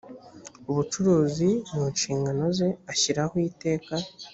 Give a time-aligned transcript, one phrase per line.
[0.69, 3.93] ubucuruzi mu nshingano ze ashyiraho iteka